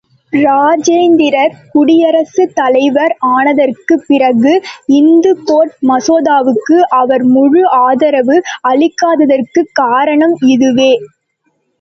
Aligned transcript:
இராஜேந்திரர் 0.33 1.51
குடியரசுத் 1.71 2.55
தலைவர் 2.55 3.13
ஆனதற்குப் 3.27 4.05
பிறகு, 4.07 4.53
இந்துகோட் 4.91 5.75
மசோதாவுக்கு 5.87 6.79
அவர் 6.95 7.23
முழு 7.27 7.63
ஆதரவு 7.81 8.37
அளிக்காததற்குக் 8.67 9.71
காரணம் 9.73 10.35
இதுவே. 10.49 10.91